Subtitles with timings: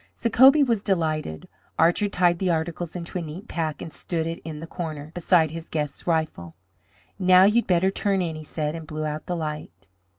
[0.15, 1.47] Sacobie was delighted.
[1.77, 5.51] Archer tied the articles into a neat pack and stood it in the corner, beside
[5.51, 6.55] his guest's rifle.
[7.19, 9.87] "Now you had better turn in," he said, and blew out the light.